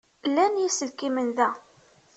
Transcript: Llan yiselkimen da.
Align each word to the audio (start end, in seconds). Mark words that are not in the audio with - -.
Llan 0.29 0.53
yiselkimen 0.61 1.29
da. 1.37 1.49